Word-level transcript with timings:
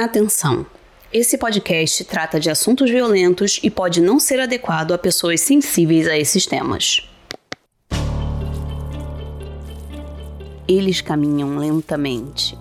Atenção! 0.00 0.64
Esse 1.12 1.36
podcast 1.36 2.04
trata 2.04 2.38
de 2.38 2.48
assuntos 2.48 2.88
violentos 2.88 3.58
e 3.64 3.68
pode 3.68 4.00
não 4.00 4.20
ser 4.20 4.38
adequado 4.38 4.92
a 4.92 4.96
pessoas 4.96 5.40
sensíveis 5.40 6.06
a 6.06 6.16
esses 6.16 6.46
temas. 6.46 7.02
Eles 10.68 11.00
caminham 11.00 11.58
lentamente. 11.58 12.56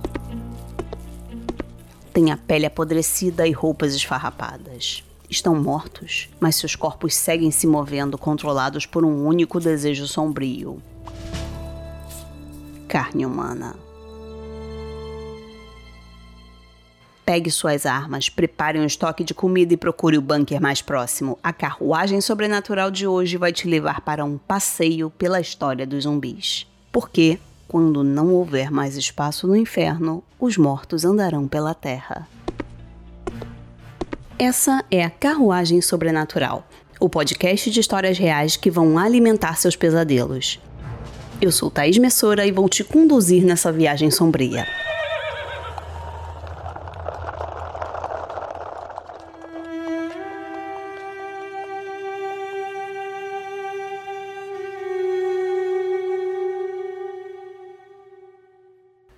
Têm 2.12 2.32
a 2.32 2.38
pele 2.38 2.66
apodrecida 2.66 3.48
e 3.48 3.52
roupas 3.52 3.94
esfarrapadas. 3.94 5.04
Estão 5.30 5.54
mortos, 5.54 6.30
mas 6.40 6.56
seus 6.56 6.76
corpos 6.76 7.14
seguem 7.14 7.52
se 7.52 7.68
movendo, 7.68 8.18
controlados 8.18 8.88
por 8.88 9.06
um 9.06 9.28
único 9.28 9.60
desejo 9.60 10.08
sombrio: 10.08 10.82
carne 12.88 13.28
humana. 13.28 13.76
Pegue 17.28 17.52
suas 17.52 17.86
armas, 17.86 18.30
prepare 18.30 18.80
um 18.80 18.86
estoque 18.86 19.22
de 19.22 19.34
comida 19.34 19.74
e 19.74 19.78
procure 19.78 20.18
o 20.18 20.22
bunker 20.22 20.62
mais 20.62 20.82
próximo. 20.82 21.38
A 21.44 21.52
carruagem 21.52 22.22
sobrenatural 22.22 22.90
de 22.90 23.06
hoje 23.06 23.36
vai 23.36 23.52
te 23.52 23.68
levar 23.68 24.00
para 24.00 24.24
um 24.24 24.38
passeio 24.38 25.10
pela 25.10 25.42
história 25.42 25.86
dos 25.86 26.06
zumbis. 26.06 26.66
Porque, 26.90 27.38
quando 27.68 28.02
não 28.02 28.34
houver 28.34 28.72
mais 28.72 28.96
espaço 28.96 29.46
no 29.46 29.58
inferno, 29.58 30.24
os 30.40 30.56
mortos 30.56 31.04
andarão 31.04 31.50
pela 31.50 31.74
terra. 31.74 32.26
Essa 34.40 34.86
é 34.90 35.04
a 35.04 35.10
Carruagem 35.10 35.82
Sobrenatural, 35.82 36.66
o 36.98 37.10
podcast 37.10 37.70
de 37.70 37.82
histórias 37.82 38.18
reais 38.18 38.56
que 38.56 38.72
vão 38.72 38.98
alimentar 38.98 39.58
seus 39.58 39.76
pesadelos. 39.76 40.62
Eu 41.42 41.52
sou 41.52 41.70
Thaís 41.70 41.98
Messora 41.98 42.46
e 42.46 42.54
vou 42.54 42.70
te 42.70 42.86
conduzir 42.86 43.44
nessa 43.44 43.70
viagem 43.70 44.10
sombria. 44.10 44.66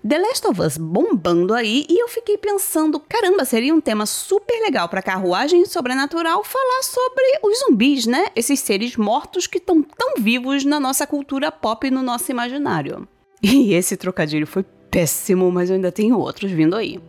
The 0.10 0.18
Last 0.18 0.48
of 0.48 0.60
Us 0.60 0.76
bombando 0.76 1.54
aí 1.54 1.86
e 1.88 2.02
eu 2.02 2.08
fiquei 2.08 2.36
pensando, 2.36 3.00
caramba, 3.00 3.46
seria 3.46 3.76
um 3.76 3.80
tema 3.80 4.08
super 4.08 4.60
legal 4.60 4.90
para 4.90 5.04
carruagem 5.04 5.66
sobrenatural 5.66 6.44
falar 6.44 6.82
sobre 6.82 7.24
os 7.44 7.60
zumbis, 7.60 8.08
né? 8.08 8.26
Esses 8.36 8.60
seres 8.60 8.98
mortos 8.98 9.46
que 9.46 9.60
estão 9.60 9.84
tão 9.84 10.16
vivos 10.18 10.66
na 10.66 10.80
nossa 10.80 11.06
cultura 11.06 11.52
pop 11.52 11.86
e 11.86 11.92
no 11.92 12.02
nosso 12.02 12.32
imaginário. 12.32 13.08
E 13.44 13.72
esse 13.76 13.96
trocadilho 13.96 14.48
foi 14.48 14.66
péssimo, 14.90 15.52
mas 15.52 15.70
eu 15.70 15.76
ainda 15.76 15.92
tenho 15.92 16.18
outros 16.18 16.50
vindo 16.50 16.76
aí. 16.76 17.00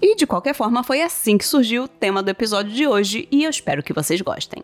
E 0.00 0.16
de 0.16 0.26
qualquer 0.26 0.54
forma, 0.54 0.82
foi 0.82 1.02
assim 1.02 1.36
que 1.36 1.44
surgiu 1.44 1.82
o 1.82 1.88
tema 1.88 2.22
do 2.22 2.30
episódio 2.30 2.72
de 2.72 2.86
hoje 2.86 3.28
e 3.30 3.44
eu 3.44 3.50
espero 3.50 3.82
que 3.82 3.92
vocês 3.92 4.22
gostem. 4.22 4.62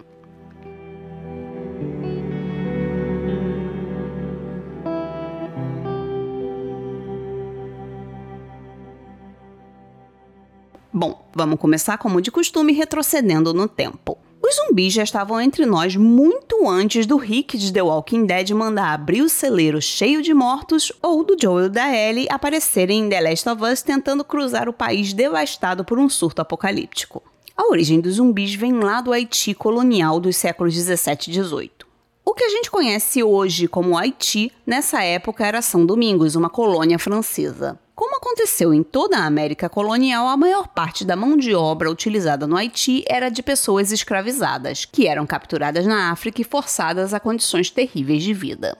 Bom, 10.98 11.28
vamos 11.34 11.60
começar 11.60 11.98
como 11.98 12.22
de 12.22 12.30
costume 12.30 12.72
retrocedendo 12.72 13.52
no 13.52 13.68
tempo. 13.68 14.16
Os 14.42 14.56
zumbis 14.56 14.94
já 14.94 15.02
estavam 15.02 15.38
entre 15.38 15.66
nós 15.66 15.94
muito 15.94 16.66
antes 16.66 17.04
do 17.04 17.18
Rick 17.18 17.58
de 17.58 17.70
The 17.70 17.82
Walking 17.82 18.24
Dead 18.24 18.48
mandar 18.52 18.94
abrir 18.94 19.20
o 19.20 19.28
celeiro 19.28 19.78
cheio 19.82 20.22
de 20.22 20.32
mortos 20.32 20.90
ou 21.02 21.22
do 21.22 21.36
Joel 21.38 21.68
da 21.68 21.94
Ellie 21.94 22.26
aparecerem 22.30 23.00
em 23.00 23.08
The 23.10 23.20
Last 23.20 23.46
of 23.46 23.62
Us 23.62 23.82
tentando 23.82 24.24
cruzar 24.24 24.70
o 24.70 24.72
país 24.72 25.12
devastado 25.12 25.84
por 25.84 25.98
um 25.98 26.08
surto 26.08 26.40
apocalíptico. 26.40 27.22
A 27.54 27.68
origem 27.68 28.00
dos 28.00 28.14
zumbis 28.14 28.54
vem 28.54 28.72
lá 28.72 29.02
do 29.02 29.12
Haiti 29.12 29.52
colonial 29.52 30.18
dos 30.18 30.36
séculos 30.36 30.72
17 30.72 31.28
e 31.28 31.34
18. 31.34 31.86
O 32.24 32.32
que 32.32 32.44
a 32.44 32.48
gente 32.48 32.70
conhece 32.70 33.22
hoje 33.22 33.68
como 33.68 33.98
Haiti, 33.98 34.50
nessa 34.66 35.02
época 35.02 35.46
era 35.46 35.60
São 35.60 35.84
Domingos, 35.84 36.36
uma 36.36 36.48
colônia 36.48 36.98
francesa. 36.98 37.78
Como 37.96 38.18
aconteceu 38.18 38.74
em 38.74 38.82
toda 38.82 39.16
a 39.16 39.24
América 39.24 39.70
colonial, 39.70 40.28
a 40.28 40.36
maior 40.36 40.68
parte 40.68 41.02
da 41.02 41.16
mão 41.16 41.34
de 41.34 41.54
obra 41.54 41.90
utilizada 41.90 42.46
no 42.46 42.54
Haiti 42.54 43.02
era 43.08 43.30
de 43.30 43.42
pessoas 43.42 43.90
escravizadas, 43.90 44.84
que 44.84 45.06
eram 45.06 45.26
capturadas 45.26 45.86
na 45.86 46.10
África 46.10 46.42
e 46.42 46.44
forçadas 46.44 47.14
a 47.14 47.18
condições 47.18 47.70
terríveis 47.70 48.22
de 48.22 48.34
vida. 48.34 48.76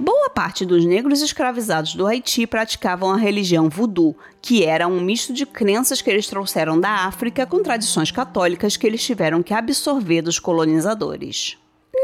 Boa 0.00 0.30
parte 0.30 0.64
dos 0.64 0.86
negros 0.86 1.20
escravizados 1.20 1.94
do 1.94 2.06
Haiti 2.06 2.46
praticavam 2.46 3.10
a 3.10 3.18
religião 3.18 3.68
voodoo, 3.68 4.16
que 4.40 4.64
era 4.64 4.88
um 4.88 4.98
misto 4.98 5.34
de 5.34 5.44
crenças 5.44 6.00
que 6.00 6.08
eles 6.08 6.26
trouxeram 6.26 6.80
da 6.80 7.04
África 7.04 7.44
com 7.44 7.62
tradições 7.62 8.10
católicas 8.10 8.78
que 8.78 8.86
eles 8.86 9.04
tiveram 9.04 9.42
que 9.42 9.52
absorver 9.52 10.22
dos 10.22 10.38
colonizadores. 10.38 11.58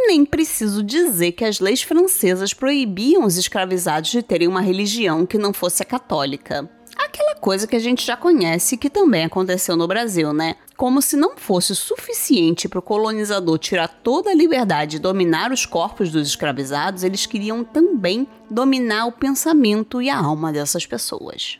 Nem 0.04 0.24
preciso 0.24 0.82
dizer 0.82 1.32
que 1.32 1.44
as 1.44 1.60
leis 1.60 1.82
francesas 1.82 2.52
proibiam 2.52 3.24
os 3.24 3.36
escravizados 3.36 4.10
de 4.10 4.22
terem 4.22 4.48
uma 4.48 4.60
religião 4.60 5.24
que 5.24 5.38
não 5.38 5.52
fosse 5.52 5.82
a 5.82 5.86
católica. 5.86 6.68
Aquela 6.96 7.34
coisa 7.36 7.66
que 7.66 7.76
a 7.76 7.78
gente 7.78 8.04
já 8.04 8.16
conhece 8.16 8.76
que 8.76 8.90
também 8.90 9.24
aconteceu 9.24 9.76
no 9.76 9.86
Brasil, 9.86 10.32
né? 10.32 10.56
Como 10.76 11.00
se 11.00 11.16
não 11.16 11.36
fosse 11.36 11.74
suficiente 11.74 12.68
para 12.68 12.78
o 12.78 12.82
colonizador 12.82 13.58
tirar 13.58 13.88
toda 13.88 14.30
a 14.30 14.34
liberdade 14.34 14.96
e 14.96 15.00
dominar 15.00 15.52
os 15.52 15.64
corpos 15.64 16.10
dos 16.10 16.28
escravizados, 16.28 17.04
eles 17.04 17.24
queriam 17.24 17.64
também 17.64 18.26
dominar 18.50 19.06
o 19.06 19.12
pensamento 19.12 20.02
e 20.02 20.10
a 20.10 20.18
alma 20.18 20.52
dessas 20.52 20.84
pessoas. 20.84 21.58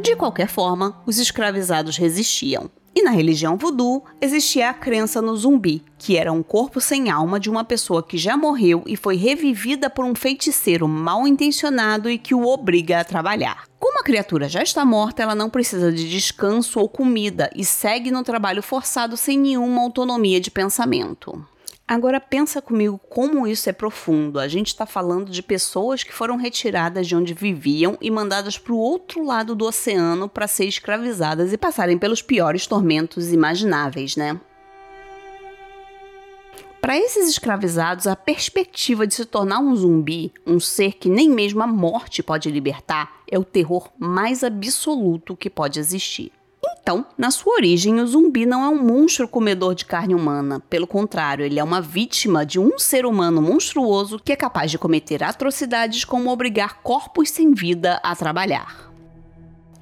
De 0.00 0.16
qualquer 0.16 0.48
forma, 0.48 1.00
os 1.06 1.18
escravizados 1.18 1.96
resistiam. 1.96 2.70
E 2.94 3.02
na 3.02 3.10
religião 3.10 3.56
voodoo 3.56 4.04
existia 4.20 4.68
a 4.68 4.74
crença 4.74 5.22
no 5.22 5.36
zumbi, 5.36 5.82
que 5.96 6.16
era 6.16 6.32
um 6.32 6.42
corpo 6.42 6.80
sem 6.80 7.08
alma 7.08 7.38
de 7.38 7.48
uma 7.48 7.62
pessoa 7.62 8.02
que 8.02 8.18
já 8.18 8.36
morreu 8.36 8.82
e 8.86 8.96
foi 8.96 9.16
revivida 9.16 9.88
por 9.88 10.04
um 10.04 10.14
feiticeiro 10.14 10.88
mal 10.88 11.26
intencionado 11.26 12.10
e 12.10 12.18
que 12.18 12.34
o 12.34 12.46
obriga 12.46 13.00
a 13.00 13.04
trabalhar. 13.04 13.64
Como 13.78 14.00
a 14.00 14.04
criatura 14.04 14.48
já 14.48 14.62
está 14.62 14.84
morta, 14.84 15.22
ela 15.22 15.34
não 15.34 15.48
precisa 15.48 15.92
de 15.92 16.08
descanso 16.08 16.80
ou 16.80 16.88
comida 16.88 17.48
e 17.54 17.64
segue 17.64 18.10
no 18.10 18.24
trabalho 18.24 18.62
forçado 18.62 19.16
sem 19.16 19.38
nenhuma 19.38 19.82
autonomia 19.82 20.40
de 20.40 20.50
pensamento. 20.50 21.44
Agora 21.90 22.20
pensa 22.20 22.62
comigo 22.62 23.00
como 23.08 23.48
isso 23.48 23.68
é 23.68 23.72
profundo. 23.72 24.38
A 24.38 24.46
gente 24.46 24.68
está 24.68 24.86
falando 24.86 25.28
de 25.28 25.42
pessoas 25.42 26.04
que 26.04 26.12
foram 26.12 26.36
retiradas 26.36 27.08
de 27.08 27.16
onde 27.16 27.34
viviam 27.34 27.98
e 28.00 28.08
mandadas 28.12 28.56
para 28.56 28.72
o 28.72 28.78
outro 28.78 29.24
lado 29.24 29.56
do 29.56 29.64
oceano 29.64 30.28
para 30.28 30.46
ser 30.46 30.66
escravizadas 30.66 31.52
e 31.52 31.58
passarem 31.58 31.98
pelos 31.98 32.22
piores 32.22 32.64
tormentos 32.64 33.32
imagináveis, 33.32 34.14
né? 34.14 34.40
Para 36.80 36.96
esses 36.96 37.28
escravizados, 37.28 38.06
a 38.06 38.14
perspectiva 38.14 39.04
de 39.04 39.14
se 39.14 39.24
tornar 39.24 39.58
um 39.58 39.74
zumbi, 39.74 40.32
um 40.46 40.60
ser 40.60 40.92
que 40.92 41.08
nem 41.08 41.28
mesmo 41.28 41.60
a 41.60 41.66
morte 41.66 42.22
pode 42.22 42.48
libertar, 42.52 43.20
é 43.28 43.36
o 43.36 43.42
terror 43.42 43.90
mais 43.98 44.44
absoluto 44.44 45.36
que 45.36 45.50
pode 45.50 45.80
existir. 45.80 46.30
Então, 46.82 47.04
na 47.16 47.30
sua 47.30 47.54
origem, 47.54 48.00
o 48.00 48.06
zumbi 48.06 48.46
não 48.46 48.64
é 48.64 48.68
um 48.68 48.82
monstro 48.82 49.28
comedor 49.28 49.74
de 49.74 49.84
carne 49.84 50.14
humana. 50.14 50.60
Pelo 50.68 50.86
contrário, 50.86 51.44
ele 51.44 51.60
é 51.60 51.64
uma 51.64 51.80
vítima 51.80 52.44
de 52.44 52.58
um 52.58 52.78
ser 52.78 53.04
humano 53.04 53.42
monstruoso 53.42 54.18
que 54.18 54.32
é 54.32 54.36
capaz 54.36 54.70
de 54.70 54.78
cometer 54.78 55.22
atrocidades 55.22 56.04
como 56.04 56.30
obrigar 56.30 56.80
corpos 56.82 57.30
sem 57.30 57.52
vida 57.52 58.00
a 58.02 58.16
trabalhar. 58.16 58.90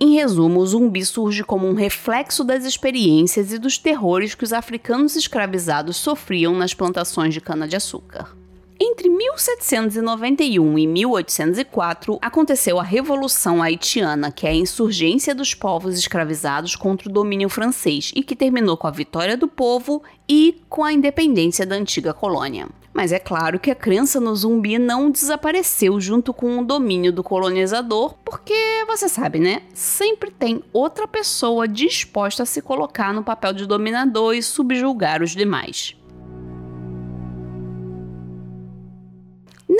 Em 0.00 0.14
resumo, 0.14 0.60
o 0.60 0.66
zumbi 0.66 1.04
surge 1.04 1.42
como 1.42 1.66
um 1.66 1.74
reflexo 1.74 2.44
das 2.44 2.64
experiências 2.64 3.52
e 3.52 3.58
dos 3.58 3.78
terrores 3.78 4.34
que 4.34 4.44
os 4.44 4.52
africanos 4.52 5.16
escravizados 5.16 5.96
sofriam 5.96 6.54
nas 6.54 6.72
plantações 6.74 7.34
de 7.34 7.40
cana-de-açúcar. 7.40 8.36
Entre 8.80 9.08
1791 9.08 10.78
e 10.78 10.86
1804 10.86 12.16
aconteceu 12.22 12.78
a 12.78 12.82
Revolução 12.84 13.60
Haitiana, 13.60 14.30
que 14.30 14.46
é 14.46 14.50
a 14.50 14.54
insurgência 14.54 15.34
dos 15.34 15.52
povos 15.52 15.98
escravizados 15.98 16.76
contra 16.76 17.08
o 17.08 17.12
domínio 17.12 17.48
francês 17.48 18.12
e 18.14 18.22
que 18.22 18.36
terminou 18.36 18.76
com 18.76 18.86
a 18.86 18.92
vitória 18.92 19.36
do 19.36 19.48
povo 19.48 20.00
e 20.28 20.62
com 20.68 20.84
a 20.84 20.92
independência 20.92 21.66
da 21.66 21.74
antiga 21.74 22.14
colônia. 22.14 22.68
Mas 22.92 23.10
é 23.10 23.18
claro 23.18 23.58
que 23.58 23.70
a 23.70 23.74
crença 23.74 24.20
no 24.20 24.34
zumbi 24.34 24.78
não 24.78 25.10
desapareceu 25.10 26.00
junto 26.00 26.32
com 26.32 26.60
o 26.60 26.64
domínio 26.64 27.12
do 27.12 27.24
colonizador, 27.24 28.14
porque 28.24 28.54
você 28.86 29.08
sabe, 29.08 29.40
né? 29.40 29.62
Sempre 29.74 30.30
tem 30.30 30.62
outra 30.72 31.08
pessoa 31.08 31.66
disposta 31.66 32.44
a 32.44 32.46
se 32.46 32.62
colocar 32.62 33.12
no 33.12 33.24
papel 33.24 33.52
de 33.52 33.66
dominador 33.66 34.34
e 34.34 34.42
subjugar 34.42 35.20
os 35.20 35.32
demais. 35.32 35.97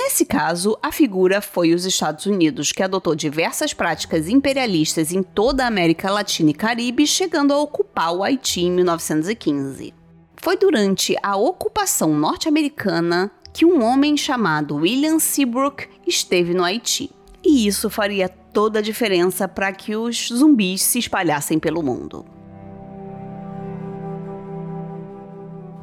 Nesse 0.01 0.23
caso, 0.23 0.79
a 0.81 0.93
figura 0.93 1.41
foi 1.41 1.73
os 1.73 1.83
Estados 1.83 2.25
Unidos, 2.25 2.71
que 2.71 2.81
adotou 2.81 3.13
diversas 3.13 3.73
práticas 3.73 4.29
imperialistas 4.29 5.11
em 5.11 5.21
toda 5.21 5.65
a 5.65 5.67
América 5.67 6.09
Latina 6.09 6.51
e 6.51 6.53
Caribe, 6.53 7.05
chegando 7.05 7.53
a 7.53 7.59
ocupar 7.59 8.15
o 8.15 8.23
Haiti 8.23 8.61
em 8.61 8.71
1915. 8.71 9.93
Foi 10.37 10.55
durante 10.55 11.17
a 11.21 11.35
ocupação 11.35 12.13
norte-americana 12.13 13.29
que 13.51 13.65
um 13.65 13.83
homem 13.83 14.15
chamado 14.15 14.77
William 14.77 15.19
Seabrook 15.19 15.89
esteve 16.07 16.53
no 16.53 16.63
Haiti. 16.63 17.11
E 17.43 17.67
isso 17.67 17.89
faria 17.89 18.29
toda 18.29 18.79
a 18.79 18.81
diferença 18.81 19.49
para 19.49 19.73
que 19.73 19.97
os 19.97 20.29
zumbis 20.29 20.81
se 20.81 20.97
espalhassem 20.97 21.59
pelo 21.59 21.83
mundo. 21.83 22.25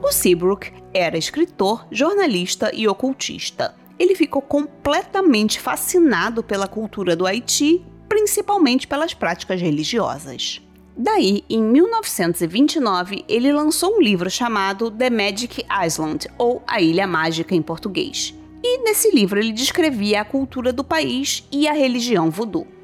O 0.03 0.11
Seabrook 0.11 0.73
era 0.95 1.19
escritor, 1.19 1.87
jornalista 1.91 2.71
e 2.73 2.89
ocultista. 2.89 3.75
Ele 3.98 4.14
ficou 4.14 4.43
completamente 4.43 5.60
fascinado 5.60 6.43
pela 6.43 6.69
cultura 6.69 7.16
do 7.16 7.26
Haiti, 7.26 7.84
principalmente 8.08 8.87
pelas 8.87 9.14
práticas 9.14 9.60
religiosas. 9.60 10.60
Daí, 10.96 11.44
em 11.50 11.62
1929, 11.62 13.25
ele 13.28 13.52
lançou 13.52 13.96
um 13.96 14.00
livro 14.00 14.31
chamado 14.31 14.90
The 14.90 15.10
Magic 15.10 15.64
Island, 15.84 16.26
ou 16.38 16.62
A 16.66 16.81
Ilha 16.81 17.06
Mágica 17.06 17.54
em 17.54 17.60
português. 17.60 18.34
E 18.62 18.78
nesse 18.78 19.10
livro 19.14 19.38
ele 19.38 19.52
descrevia 19.52 20.22
a 20.22 20.25
cultura 20.25 20.72
do 20.72 20.82
país 20.82 21.46
e 21.52 21.69
a 21.69 21.72
religião 21.72 22.31
voodoo. 22.31 22.75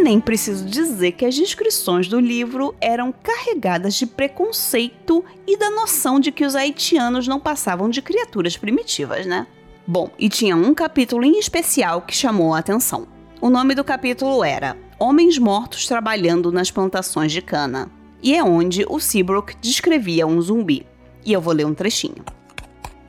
Nem 0.00 0.18
preciso 0.18 0.64
dizer 0.64 1.12
que 1.12 1.24
as 1.26 1.34
descrições 1.34 2.08
do 2.08 2.18
livro 2.18 2.74
eram 2.80 3.12
carregadas 3.12 3.94
de 3.94 4.06
preconceito 4.06 5.22
e 5.46 5.54
da 5.58 5.70
noção 5.70 6.18
de 6.18 6.32
que 6.32 6.46
os 6.46 6.56
haitianos 6.56 7.28
não 7.28 7.38
passavam 7.38 7.90
de 7.90 8.00
criaturas 8.00 8.56
primitivas, 8.56 9.26
né? 9.26 9.46
Bom, 9.86 10.10
e 10.18 10.30
tinha 10.30 10.56
um 10.56 10.72
capítulo 10.72 11.24
em 11.24 11.38
especial 11.38 12.00
que 12.00 12.16
chamou 12.16 12.54
a 12.54 12.58
atenção. 12.58 13.06
O 13.38 13.50
nome 13.50 13.74
do 13.74 13.84
capítulo 13.84 14.42
era 14.42 14.78
Homens 14.98 15.36
Mortos 15.36 15.86
Trabalhando 15.86 16.50
nas 16.50 16.70
Plantações 16.70 17.30
de 17.30 17.42
Cana. 17.42 17.90
E 18.22 18.34
é 18.34 18.42
onde 18.42 18.86
o 18.88 18.98
Seabrook 18.98 19.54
descrevia 19.60 20.26
um 20.26 20.40
zumbi. 20.40 20.86
E 21.22 21.34
eu 21.34 21.40
vou 21.40 21.52
ler 21.52 21.66
um 21.66 21.74
trechinho. 21.74 22.24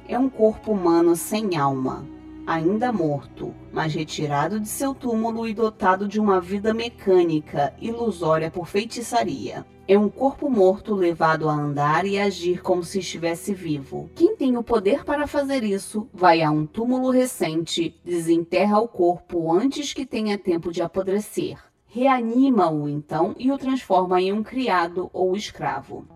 É 0.05 0.19
um 0.19 0.27
corpo 0.27 0.73
humano 0.73 1.15
sem 1.15 1.55
alma, 1.55 2.05
ainda 2.45 2.91
morto, 2.91 3.53
mas 3.71 3.93
retirado 3.93 4.59
de 4.59 4.67
seu 4.67 4.93
túmulo 4.93 5.47
e 5.47 5.53
dotado 5.53 6.07
de 6.07 6.19
uma 6.19 6.39
vida 6.41 6.73
mecânica, 6.73 7.73
ilusória 7.79 8.51
por 8.51 8.67
feitiçaria. 8.67 9.65
É 9.85 9.97
um 9.97 10.09
corpo 10.09 10.49
morto 10.49 10.95
levado 10.95 11.49
a 11.49 11.53
andar 11.53 12.05
e 12.05 12.17
agir 12.17 12.61
como 12.61 12.83
se 12.83 12.99
estivesse 12.99 13.53
vivo. 13.53 14.09
Quem 14.15 14.35
tem 14.35 14.55
o 14.55 14.63
poder 14.63 15.03
para 15.03 15.27
fazer 15.27 15.63
isso 15.63 16.07
vai 16.13 16.41
a 16.41 16.49
um 16.49 16.65
túmulo 16.65 17.09
recente, 17.09 17.99
desenterra 18.03 18.79
o 18.79 18.87
corpo 18.87 19.51
antes 19.51 19.93
que 19.93 20.05
tenha 20.05 20.37
tempo 20.37 20.71
de 20.71 20.81
apodrecer. 20.81 21.57
Reanima-o 21.85 22.87
então 22.87 23.35
e 23.37 23.51
o 23.51 23.57
transforma 23.57 24.21
em 24.21 24.31
um 24.31 24.41
criado 24.41 25.09
ou 25.13 25.35
escravo. 25.35 26.07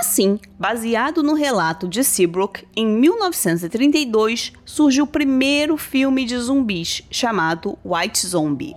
Assim, 0.00 0.40
baseado 0.58 1.22
no 1.22 1.34
relato 1.34 1.86
de 1.86 2.02
Seabrook, 2.02 2.66
em 2.74 2.86
1932 2.86 4.50
surge 4.64 5.02
o 5.02 5.06
primeiro 5.06 5.76
filme 5.76 6.24
de 6.24 6.38
zumbis 6.38 7.02
chamado 7.10 7.78
White 7.84 8.26
Zombie. 8.26 8.74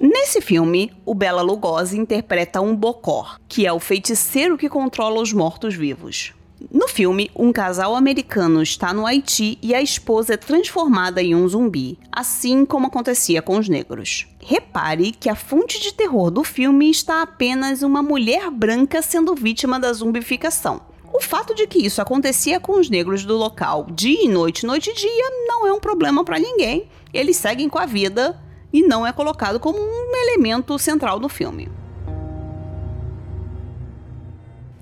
Nesse 0.00 0.40
filme, 0.40 0.92
o 1.04 1.12
Bela 1.12 1.42
Lugosi 1.42 1.98
interpreta 1.98 2.60
um 2.60 2.76
Bokor, 2.76 3.40
que 3.48 3.66
é 3.66 3.72
o 3.72 3.80
feiticeiro 3.80 4.56
que 4.56 4.68
controla 4.68 5.20
os 5.20 5.32
mortos-vivos. 5.32 6.32
No 6.72 6.88
filme, 6.88 7.30
um 7.36 7.52
casal 7.52 7.94
americano 7.94 8.62
está 8.62 8.92
no 8.94 9.06
Haiti 9.06 9.58
e 9.62 9.74
a 9.74 9.82
esposa 9.82 10.34
é 10.34 10.36
transformada 10.38 11.22
em 11.22 11.34
um 11.34 11.46
zumbi, 11.46 11.98
assim 12.10 12.64
como 12.64 12.86
acontecia 12.86 13.42
com 13.42 13.58
os 13.58 13.68
negros. 13.68 14.26
Repare 14.40 15.12
que 15.12 15.28
a 15.28 15.34
fonte 15.34 15.78
de 15.78 15.92
terror 15.92 16.30
do 16.30 16.42
filme 16.42 16.90
está 16.90 17.20
apenas 17.20 17.82
uma 17.82 18.02
mulher 18.02 18.50
branca 18.50 19.02
sendo 19.02 19.34
vítima 19.34 19.78
da 19.78 19.92
zumbificação. 19.92 20.80
O 21.12 21.20
fato 21.20 21.54
de 21.54 21.66
que 21.66 21.78
isso 21.78 22.00
acontecia 22.00 22.58
com 22.58 22.78
os 22.78 22.88
negros 22.88 23.24
do 23.24 23.36
local 23.36 23.86
dia 23.90 24.24
e 24.24 24.28
noite, 24.28 24.64
noite 24.66 24.90
e 24.90 24.94
dia, 24.94 25.30
não 25.46 25.66
é 25.66 25.72
um 25.72 25.80
problema 25.80 26.24
para 26.24 26.38
ninguém. 26.38 26.88
Eles 27.12 27.36
seguem 27.36 27.68
com 27.68 27.78
a 27.78 27.86
vida 27.86 28.40
e 28.72 28.82
não 28.82 29.06
é 29.06 29.12
colocado 29.12 29.60
como 29.60 29.78
um 29.78 30.16
elemento 30.16 30.78
central 30.78 31.18
do 31.18 31.28
filme. 31.28 31.68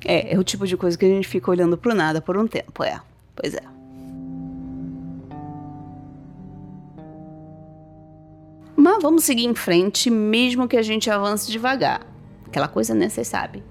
É, 0.04 0.34
é 0.34 0.38
o 0.38 0.44
tipo 0.44 0.66
de 0.66 0.76
coisa 0.76 0.98
que 0.98 1.04
a 1.04 1.08
gente 1.08 1.26
fica 1.26 1.50
olhando 1.50 1.76
pro 1.76 1.94
nada 1.94 2.20
por 2.20 2.36
um 2.36 2.46
tempo, 2.46 2.84
é. 2.84 3.00
Pois 3.34 3.54
é. 3.54 3.62
Mas 8.76 9.02
vamos 9.02 9.24
seguir 9.24 9.46
em 9.46 9.54
frente, 9.54 10.10
mesmo 10.10 10.68
que 10.68 10.76
a 10.76 10.82
gente 10.82 11.10
avance 11.10 11.50
devagar. 11.50 12.06
Aquela 12.46 12.68
coisa, 12.68 12.94
né? 12.94 13.08
Vocês 13.08 13.26
sabem. 13.26 13.62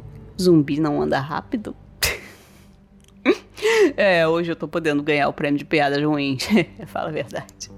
Zumbi 0.41 0.79
não 0.79 1.01
anda 1.01 1.19
rápido. 1.19 1.75
é, 3.95 4.27
hoje 4.27 4.51
eu 4.51 4.55
tô 4.55 4.67
podendo 4.67 5.03
ganhar 5.03 5.27
o 5.27 5.33
prêmio 5.33 5.59
de 5.59 5.65
piadas 5.65 6.03
ruins. 6.03 6.47
Fala 6.87 7.09
a 7.09 7.11
verdade. 7.11 7.69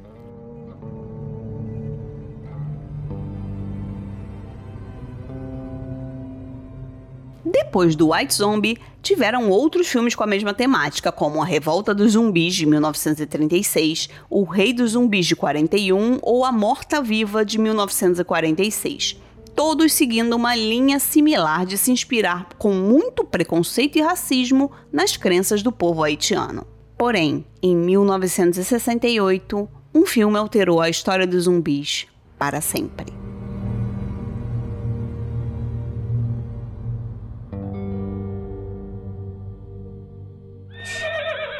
Depois 7.75 7.93
do 7.93 8.13
White 8.13 8.33
Zombie, 8.33 8.77
tiveram 9.01 9.49
outros 9.49 9.89
filmes 9.89 10.15
com 10.15 10.23
a 10.23 10.27
mesma 10.27 10.53
temática, 10.53 11.11
como 11.11 11.41
A 11.41 11.45
Revolta 11.45 11.93
dos 11.93 12.13
Zumbis 12.13 12.55
de 12.55 12.65
1936, 12.65 14.07
O 14.29 14.45
Rei 14.45 14.71
dos 14.71 14.91
Zumbis 14.91 15.25
de 15.25 15.35
41 15.35 16.19
ou 16.21 16.45
A 16.45 16.53
Morta 16.53 17.01
Viva 17.01 17.43
de 17.43 17.57
1946. 17.59 19.19
Todos 19.53 19.91
seguindo 19.91 20.37
uma 20.37 20.55
linha 20.55 20.99
similar 20.99 21.65
de 21.65 21.77
se 21.77 21.91
inspirar 21.91 22.47
com 22.57 22.71
muito 22.71 23.25
preconceito 23.25 23.97
e 23.97 24.01
racismo 24.01 24.71
nas 24.89 25.17
crenças 25.17 25.61
do 25.61 25.69
povo 25.69 26.01
haitiano. 26.01 26.65
Porém, 26.97 27.45
em 27.61 27.75
1968, 27.75 29.67
um 29.93 30.05
filme 30.05 30.37
alterou 30.37 30.79
a 30.79 30.89
história 30.89 31.27
dos 31.27 31.43
zumbis 31.43 32.07
para 32.39 32.61
sempre. 32.61 33.24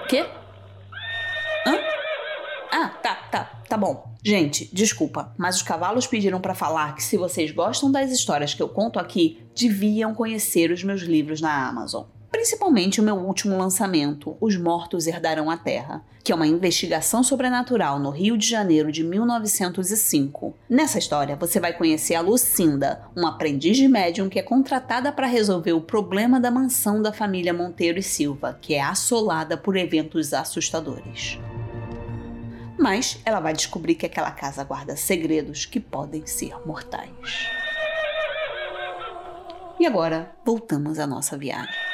Quê? 0.07 0.25
Hã? 1.67 1.79
Ah, 2.71 2.89
tá, 3.01 3.15
tá, 3.31 3.43
tá 3.67 3.77
bom. 3.77 4.15
Gente, 4.23 4.69
desculpa, 4.73 5.33
mas 5.37 5.57
os 5.57 5.61
cavalos 5.61 6.07
pediram 6.07 6.41
para 6.41 6.55
falar 6.55 6.95
que 6.95 7.03
se 7.03 7.17
vocês 7.17 7.51
gostam 7.51 7.91
das 7.91 8.11
histórias 8.11 8.53
que 8.53 8.61
eu 8.61 8.69
conto 8.69 8.99
aqui, 8.99 9.45
deviam 9.55 10.13
conhecer 10.13 10.71
os 10.71 10.83
meus 10.83 11.01
livros 11.01 11.41
na 11.41 11.67
Amazon 11.67 12.05
principalmente 12.31 12.99
o 12.99 13.03
meu 13.03 13.15
último 13.15 13.57
lançamento, 13.57 14.37
Os 14.39 14.57
Mortos 14.57 15.07
Herdarão 15.07 15.49
a 15.49 15.57
Terra, 15.57 16.03
que 16.23 16.31
é 16.31 16.35
uma 16.35 16.47
investigação 16.47 17.23
sobrenatural 17.23 17.99
no 17.99 18.09
Rio 18.09 18.35
de 18.37 18.47
Janeiro 18.47 18.91
de 18.91 19.03
1905. 19.03 20.55
Nessa 20.67 20.97
história, 20.97 21.35
você 21.35 21.59
vai 21.59 21.71
conhecer 21.71 22.15
a 22.15 22.21
Lucinda, 22.21 23.03
uma 23.15 23.29
aprendiz 23.29 23.77
de 23.77 23.87
médium 23.87 24.27
que 24.27 24.39
é 24.39 24.43
contratada 24.43 25.11
para 25.11 25.27
resolver 25.27 25.73
o 25.73 25.81
problema 25.81 26.39
da 26.39 26.49
mansão 26.49 27.01
da 27.01 27.13
família 27.13 27.53
Monteiro 27.53 27.99
e 27.99 28.03
Silva, 28.03 28.57
que 28.59 28.73
é 28.73 28.81
assolada 28.81 29.55
por 29.55 29.77
eventos 29.77 30.33
assustadores. 30.33 31.39
Mas 32.77 33.19
ela 33.23 33.39
vai 33.39 33.53
descobrir 33.53 33.95
que 33.95 34.05
aquela 34.05 34.31
casa 34.31 34.63
guarda 34.63 34.95
segredos 34.95 35.65
que 35.65 35.79
podem 35.79 36.25
ser 36.25 36.55
mortais. 36.65 37.49
E 39.79 39.85
agora, 39.85 40.31
voltamos 40.43 40.99
à 40.99 41.05
nossa 41.05 41.37
viagem. 41.37 41.84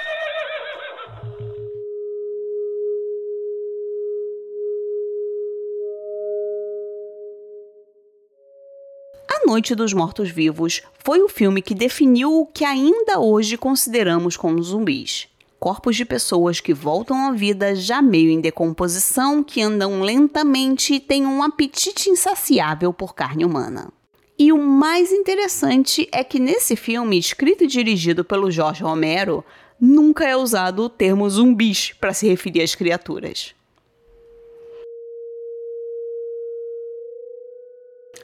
Noite 9.51 9.75
dos 9.75 9.91
Mortos-Vivos 9.91 10.81
foi 11.03 11.22
o 11.22 11.27
filme 11.27 11.62
que 11.62 11.75
definiu 11.75 12.39
o 12.39 12.46
que 12.46 12.63
ainda 12.63 13.20
hoje 13.20 13.58
consideramos 13.58 14.38
como 14.38 14.63
zumbis. 14.63 15.27
Corpos 15.60 15.98
de 15.98 16.05
pessoas 16.05 16.62
que 16.62 16.74
voltam 16.74 17.27
à 17.27 17.34
vida 17.34 17.75
já 17.75 18.01
meio 18.01 18.31
em 18.31 18.39
decomposição, 18.39 19.43
que 19.43 19.62
andam 19.62 20.03
lentamente 20.03 20.93
e 20.93 21.01
têm 21.01 21.27
um 21.27 21.43
apetite 21.43 22.10
insaciável 22.10 22.93
por 22.93 23.13
carne 23.13 23.43
humana. 23.43 23.91
E 24.39 24.53
o 24.53 24.58
mais 24.58 25.12
interessante 25.12 26.08
é 26.13 26.24
que 26.24 26.39
nesse 26.39 26.77
filme, 26.77 27.20
escrito 27.20 27.65
e 27.65 27.67
dirigido 27.67 28.24
pelo 28.24 28.50
Jorge 28.50 28.84
Romero, 28.84 29.43
nunca 29.77 30.25
é 30.25 30.38
usado 30.38 30.84
o 30.84 30.89
termo 30.89 31.29
zumbis 31.29 31.91
para 32.00 32.13
se 32.13 32.25
referir 32.25 32.62
às 32.62 32.74
criaturas. 32.74 33.53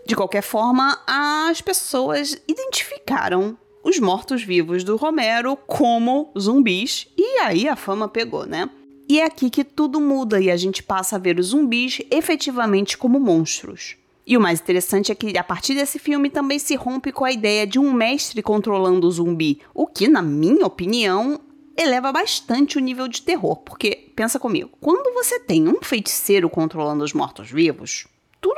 De 0.08 0.16
qualquer 0.16 0.42
forma, 0.42 0.98
as 1.06 1.60
pessoas 1.60 2.42
identificaram 2.48 3.58
os 3.84 4.00
mortos-vivos 4.00 4.86
do 4.86 4.96
Romero 4.96 5.58
como 5.68 6.32
zumbis 6.40 7.10
e 7.18 7.40
aí 7.40 7.68
a 7.68 7.76
fama 7.76 8.08
pegou, 8.08 8.46
né? 8.46 8.70
E 9.10 9.20
é 9.20 9.26
aqui 9.26 9.50
que 9.50 9.66
tudo 9.66 10.00
muda 10.00 10.40
e 10.40 10.50
a 10.50 10.56
gente 10.56 10.82
passa 10.82 11.18
a 11.18 11.20
ver 11.20 11.38
os 11.38 11.48
zumbis 11.48 12.02
efetivamente 12.10 12.98
como 12.98 13.20
monstros. 13.20 13.98
E 14.26 14.38
o 14.38 14.40
mais 14.40 14.62
interessante 14.62 15.12
é 15.12 15.16
que 15.16 15.38
a 15.38 15.44
partir 15.44 15.74
desse 15.74 16.00
filme 16.00 16.30
também 16.30 16.58
se 16.58 16.78
rompe 16.78 17.12
com 17.12 17.26
a 17.26 17.32
ideia 17.34 17.68
de 17.68 17.78
um 17.78 17.92
mestre 17.92 18.42
controlando 18.42 19.06
o 19.06 19.12
zumbi, 19.12 19.60
o 19.74 19.86
que, 19.86 20.08
na 20.08 20.22
minha 20.22 20.66
opinião, 20.66 21.38
eleva 21.78 22.14
bastante 22.14 22.78
o 22.78 22.82
nível 22.82 23.10
de 23.10 23.22
terror, 23.24 23.58
porque 23.58 24.10
pensa 24.16 24.40
comigo, 24.40 24.70
quando 24.80 25.14
você 25.14 25.38
tem 25.38 25.68
um 25.68 25.82
feiticeiro 25.82 26.50
controlando 26.50 27.04
os 27.04 27.12
mortos-vivos, 27.12 28.08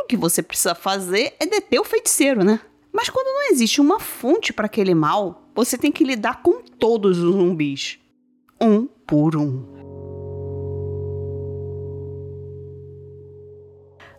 que 0.10 0.18
você 0.18 0.42
precisa 0.42 0.74
fazer 0.74 1.36
é 1.40 1.46
deter 1.46 1.80
o 1.80 1.84
feiticeiro, 1.84 2.44
né? 2.44 2.60
Mas 2.92 3.12
quando 3.12 3.28
não 3.28 3.52
existe 3.52 3.80
uma 3.80 4.00
fonte 4.00 4.52
para 4.52 4.66
aquele 4.66 4.96
mal, 4.96 5.44
você 5.54 5.78
tem 5.78 5.92
que 5.92 6.04
lidar 6.04 6.42
com 6.42 6.64
todos 6.64 7.20
os 7.20 7.32
zumbis, 7.32 8.00
um 8.60 8.88
por 9.06 9.36
um. 9.36 9.64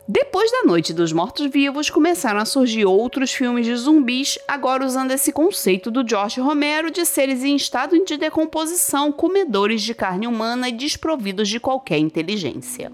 Depois 0.09 0.51
da 0.53 0.63
Noite 0.63 0.93
dos 0.93 1.13
Mortos-Vivos, 1.13 1.91
começaram 1.91 2.41
a 2.41 2.45
surgir 2.45 2.85
outros 2.85 3.33
filmes 3.33 3.67
de 3.67 3.75
zumbis, 3.75 4.39
agora 4.47 4.87
usando 4.87 5.11
esse 5.11 5.33
conceito 5.33 5.91
do 5.91 6.09
George 6.09 6.41
Romero 6.41 6.91
de 6.91 7.05
seres 7.05 7.43
em 7.43 7.57
estado 7.57 7.99
de 8.05 8.17
decomposição, 8.17 9.11
comedores 9.11 9.83
de 9.83 9.95
carne 9.95 10.29
humana 10.29 10.69
e 10.69 10.73
desprovidos 10.73 11.49
de 11.49 11.59
qualquer 11.59 11.99
inteligência. 11.99 12.93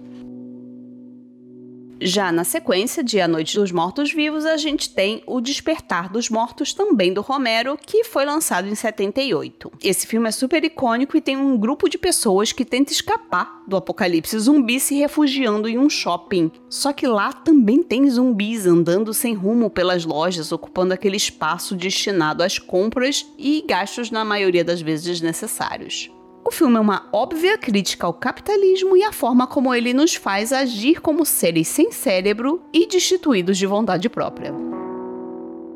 Já 2.01 2.31
na 2.31 2.45
sequência 2.45 3.03
de 3.03 3.21
A 3.21 3.27
Noite 3.27 3.57
dos 3.57 3.73
Mortos-Vivos, 3.73 4.45
a 4.45 4.59
gente 4.59 4.91
tem 4.91 5.23
O 5.27 5.41
Despertar 5.41 6.13
dos 6.13 6.29
Mortos, 6.29 6.75
também 6.75 7.13
do 7.13 7.23
Romero, 7.23 7.79
que 7.81 8.05
foi 8.05 8.27
lançado 8.27 8.69
em 8.69 8.75
78. 8.75 9.73
Esse 9.83 10.07
filme 10.07 10.29
é 10.29 10.33
super 10.33 10.63
icônico 10.63 11.17
e 11.17 11.23
tem 11.23 11.39
um 11.39 11.57
grupo 11.57 11.89
de 11.89 11.97
pessoas 11.97 12.53
que 12.53 12.67
tenta 12.67 12.93
escapar 12.93 13.63
do 13.67 13.77
apocalipse 13.77 14.39
zumbi 14.39 14.79
se 14.79 14.95
refugiando 14.95 15.69
em 15.69 15.79
um 15.79 15.89
shopping. 15.89 16.51
Só 16.69 16.93
que 16.93 17.07
lá 17.07 17.33
também 17.33 17.83
tem 17.83 18.09
zumbis 18.11 18.67
andando 18.67 19.15
sem 19.15 19.33
rumo 19.33 19.71
pelas 19.71 20.05
lojas, 20.05 20.53
ocupando 20.53 20.93
aquele 20.93 21.17
espaço 21.17 21.75
destinado 21.75 22.43
às 22.43 22.59
compras 22.59 23.27
e 23.39 23.65
gastos 23.67 24.11
na 24.11 24.25
maioria 24.25 24.65
das 24.65 24.83
vezes 24.83 25.07
desnecessários. 25.07 26.11
O 26.47 26.53
filme 26.53 26.77
é 26.77 26.81
uma 26.81 27.09
óbvia 27.13 27.59
crítica 27.59 28.07
ao 28.07 28.15
capitalismo 28.15 28.97
e 28.97 29.03
à 29.03 29.11
forma 29.11 29.49
como 29.49 29.75
ele 29.75 29.93
nos 29.93 30.15
faz 30.15 30.53
agir 30.53 31.01
como 31.01 31.27
seres 31.27 31.67
sem 31.67 31.91
cérebro 31.91 32.63
e 32.73 32.87
destituídos 32.87 33.59
de 33.59 33.67
vontade 33.67 34.09
própria. 34.09 34.55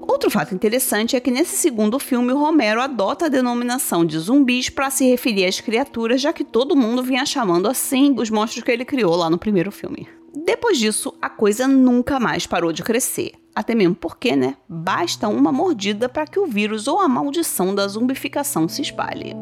Outro 0.01 0.31
fato 0.31 0.55
interessante 0.55 1.17
é 1.17 1.21
que 1.21 1.33
nesse 1.33 1.57
segundo 1.57 1.99
filme 1.99 2.33
o 2.33 2.39
Romero 2.39 2.81
adota 2.81 3.27
a 3.27 3.29
denominação 3.29 4.05
de 4.05 4.17
zumbis 4.17 4.71
para 4.71 4.91
se 4.91 5.05
referir 5.11 5.45
às 5.45 5.61
criaturas, 5.61 6.21
já 6.21 6.33
que 6.33 6.45
todo 6.45 6.77
mundo 6.77 7.03
vinha 7.03 7.27
chamando 7.27 7.67
assim 7.67 8.15
os 8.17 8.31
monstros 8.31 8.63
que 8.63 8.71
ele 8.71 8.85
criou 8.85 9.17
lá 9.17 9.29
no 9.29 9.39
primeiro 9.39 9.73
filme. 9.73 10.07
Depois 10.33 10.79
disso, 10.79 11.13
a 11.21 11.29
coisa 11.29 11.67
nunca 11.67 12.21
mais 12.21 12.47
parou 12.47 12.73
de 12.73 12.85
crescer. 12.85 13.33
Até 13.53 13.75
mesmo 13.75 13.97
porque, 13.97 14.37
né? 14.37 14.55
Basta 14.69 15.27
uma 15.27 15.51
mordida 15.51 16.09
para 16.09 16.29
que 16.29 16.39
o 16.39 16.47
vírus 16.47 16.87
ou 16.87 17.01
a 17.01 17.09
maldição 17.09 17.75
da 17.75 17.89
zumbificação 17.89 18.69
se 18.69 18.83
espalhe. 18.83 19.35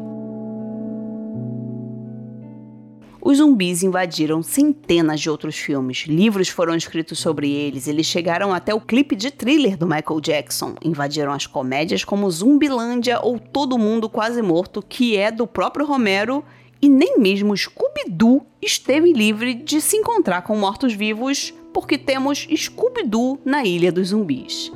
Os 3.21 3.37
zumbis 3.37 3.83
invadiram 3.83 4.41
centenas 4.41 5.19
de 5.19 5.29
outros 5.29 5.57
filmes, 5.57 6.05
livros 6.07 6.47
foram 6.47 6.73
escritos 6.73 7.19
sobre 7.19 7.51
eles, 7.51 7.85
eles 7.85 8.05
chegaram 8.05 8.53
até 8.53 8.73
o 8.73 8.79
clipe 8.79 9.13
de 9.13 9.29
thriller 9.29 9.77
do 9.77 9.85
Michael 9.85 10.21
Jackson, 10.21 10.75
invadiram 10.81 11.33
as 11.33 11.45
comédias 11.45 12.05
como 12.05 12.31
Zumbilândia 12.31 13.19
ou 13.21 13.37
Todo 13.37 13.77
Mundo 13.77 14.09
Quase 14.09 14.41
Morto, 14.41 14.81
que 14.81 15.17
é 15.17 15.31
do 15.31 15.45
próprio 15.45 15.85
Romero, 15.85 16.45
e 16.81 16.87
nem 16.87 17.19
mesmo 17.19 17.55
Scooby-Doo 17.55 18.45
esteve 18.61 19.11
livre 19.11 19.53
de 19.53 19.81
se 19.81 19.97
encontrar 19.97 20.43
com 20.43 20.55
mortos-vivos, 20.55 21.53
porque 21.73 21.97
temos 21.97 22.47
Scooby-Doo 22.49 23.37
na 23.43 23.65
Ilha 23.65 23.91
dos 23.91 24.07
Zumbis. 24.09 24.71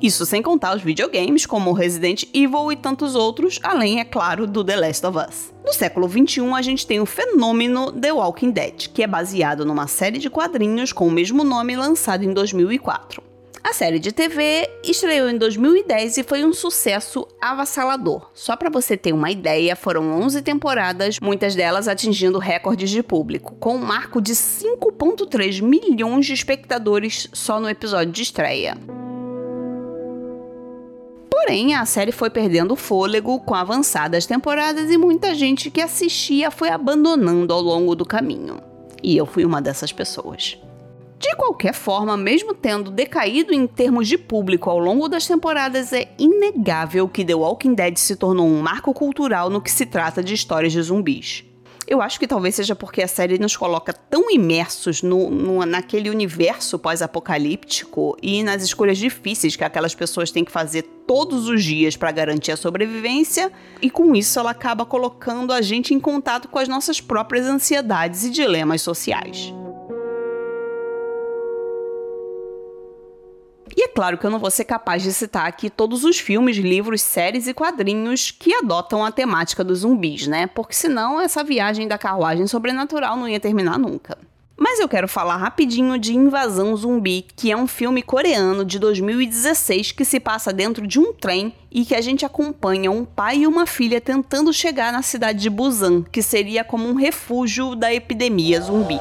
Isso 0.00 0.24
sem 0.24 0.40
contar 0.40 0.76
os 0.76 0.82
videogames 0.82 1.44
como 1.44 1.72
Resident 1.72 2.22
Evil 2.32 2.70
e 2.70 2.76
tantos 2.76 3.16
outros, 3.16 3.58
além, 3.64 3.98
é 3.98 4.04
claro, 4.04 4.46
do 4.46 4.62
The 4.62 4.76
Last 4.76 5.04
of 5.04 5.18
Us. 5.18 5.52
No 5.66 5.72
século 5.72 6.08
XXI, 6.08 6.52
a 6.54 6.62
gente 6.62 6.86
tem 6.86 7.00
o 7.00 7.06
fenômeno 7.06 7.90
The 7.90 8.12
Walking 8.12 8.52
Dead, 8.52 8.88
que 8.94 9.02
é 9.02 9.08
baseado 9.08 9.64
numa 9.64 9.88
série 9.88 10.18
de 10.18 10.30
quadrinhos 10.30 10.92
com 10.92 11.08
o 11.08 11.10
mesmo 11.10 11.42
nome 11.42 11.74
lançado 11.74 12.24
em 12.24 12.32
2004. 12.32 13.22
A 13.62 13.72
série 13.72 13.98
de 13.98 14.12
TV 14.12 14.70
estreou 14.84 15.28
em 15.28 15.36
2010 15.36 16.18
e 16.18 16.22
foi 16.22 16.44
um 16.44 16.52
sucesso 16.52 17.26
avassalador. 17.40 18.30
Só 18.32 18.56
para 18.56 18.70
você 18.70 18.96
ter 18.96 19.12
uma 19.12 19.32
ideia, 19.32 19.74
foram 19.74 20.12
11 20.22 20.42
temporadas, 20.42 21.18
muitas 21.20 21.56
delas 21.56 21.88
atingindo 21.88 22.38
recordes 22.38 22.88
de 22.88 23.02
público, 23.02 23.56
com 23.56 23.74
um 23.74 23.84
marco 23.84 24.22
de 24.22 24.32
5.3 24.32 25.60
milhões 25.60 26.24
de 26.24 26.34
espectadores 26.34 27.28
só 27.32 27.58
no 27.58 27.68
episódio 27.68 28.12
de 28.12 28.22
estreia. 28.22 28.78
Porém, 31.48 31.74
a 31.74 31.86
série 31.86 32.12
foi 32.12 32.28
perdendo 32.28 32.76
fôlego 32.76 33.40
com 33.40 33.54
avançadas 33.54 34.26
temporadas 34.26 34.90
e 34.90 34.98
muita 34.98 35.34
gente 35.34 35.70
que 35.70 35.80
assistia 35.80 36.50
foi 36.50 36.68
abandonando 36.68 37.54
ao 37.54 37.62
longo 37.62 37.96
do 37.96 38.04
caminho. 38.04 38.60
E 39.02 39.16
eu 39.16 39.24
fui 39.24 39.46
uma 39.46 39.62
dessas 39.62 39.90
pessoas. 39.90 40.58
De 41.18 41.34
qualquer 41.36 41.72
forma, 41.72 42.18
mesmo 42.18 42.52
tendo 42.52 42.90
decaído 42.90 43.54
em 43.54 43.66
termos 43.66 44.06
de 44.06 44.18
público 44.18 44.68
ao 44.68 44.78
longo 44.78 45.08
das 45.08 45.26
temporadas, 45.26 45.90
é 45.94 46.12
inegável 46.18 47.08
que 47.08 47.24
The 47.24 47.34
Walking 47.34 47.72
Dead 47.72 47.96
se 47.96 48.14
tornou 48.14 48.46
um 48.46 48.60
marco 48.60 48.92
cultural 48.92 49.48
no 49.48 49.62
que 49.62 49.70
se 49.70 49.86
trata 49.86 50.22
de 50.22 50.34
histórias 50.34 50.74
de 50.74 50.82
zumbis. 50.82 51.47
Eu 51.90 52.02
acho 52.02 52.20
que 52.20 52.26
talvez 52.26 52.54
seja 52.54 52.76
porque 52.76 53.00
a 53.00 53.08
série 53.08 53.38
nos 53.38 53.56
coloca 53.56 53.94
tão 53.94 54.30
imersos 54.30 55.02
no, 55.02 55.30
no 55.30 55.64
naquele 55.64 56.10
universo 56.10 56.78
pós-apocalíptico 56.78 58.14
e 58.22 58.42
nas 58.42 58.62
escolhas 58.62 58.98
difíceis 58.98 59.56
que 59.56 59.64
aquelas 59.64 59.94
pessoas 59.94 60.30
têm 60.30 60.44
que 60.44 60.52
fazer 60.52 60.82
todos 60.82 61.48
os 61.48 61.64
dias 61.64 61.96
para 61.96 62.12
garantir 62.12 62.52
a 62.52 62.58
sobrevivência, 62.58 63.50
e 63.80 63.88
com 63.88 64.14
isso 64.14 64.38
ela 64.38 64.50
acaba 64.50 64.84
colocando 64.84 65.50
a 65.50 65.62
gente 65.62 65.94
em 65.94 65.98
contato 65.98 66.48
com 66.48 66.58
as 66.58 66.68
nossas 66.68 67.00
próprias 67.00 67.46
ansiedades 67.46 68.22
e 68.22 68.30
dilemas 68.30 68.82
sociais. 68.82 69.50
Claro 73.98 74.16
que 74.16 74.24
eu 74.24 74.30
não 74.30 74.38
vou 74.38 74.48
ser 74.48 74.64
capaz 74.64 75.02
de 75.02 75.12
citar 75.12 75.48
aqui 75.48 75.68
todos 75.68 76.04
os 76.04 76.20
filmes, 76.20 76.56
livros, 76.56 77.02
séries 77.02 77.48
e 77.48 77.52
quadrinhos 77.52 78.30
que 78.30 78.54
adotam 78.54 79.04
a 79.04 79.10
temática 79.10 79.64
dos 79.64 79.80
zumbis, 79.80 80.28
né? 80.28 80.46
Porque 80.46 80.72
senão 80.72 81.20
essa 81.20 81.42
viagem 81.42 81.88
da 81.88 81.98
carruagem 81.98 82.46
sobrenatural 82.46 83.16
não 83.16 83.28
ia 83.28 83.40
terminar 83.40 83.76
nunca. 83.76 84.16
Mas 84.56 84.78
eu 84.78 84.88
quero 84.88 85.08
falar 85.08 85.36
rapidinho 85.36 85.98
de 85.98 86.14
Invasão 86.14 86.76
Zumbi, 86.76 87.26
que 87.34 87.50
é 87.50 87.56
um 87.56 87.66
filme 87.66 88.00
coreano 88.00 88.64
de 88.64 88.78
2016 88.78 89.90
que 89.90 90.04
se 90.04 90.20
passa 90.20 90.52
dentro 90.52 90.86
de 90.86 91.00
um 91.00 91.12
trem 91.12 91.52
e 91.68 91.84
que 91.84 91.96
a 91.96 92.00
gente 92.00 92.24
acompanha 92.24 92.92
um 92.92 93.04
pai 93.04 93.38
e 93.38 93.46
uma 93.48 93.66
filha 93.66 94.00
tentando 94.00 94.52
chegar 94.52 94.92
na 94.92 95.02
cidade 95.02 95.40
de 95.40 95.50
Busan, 95.50 96.04
que 96.04 96.22
seria 96.22 96.62
como 96.62 96.88
um 96.88 96.94
refúgio 96.94 97.74
da 97.74 97.92
epidemia 97.92 98.60
zumbi. 98.60 99.00